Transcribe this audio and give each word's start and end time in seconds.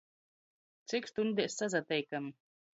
Cik 0.95 1.11
stuņdēs 1.13 1.61
sasateikam? 1.63 2.35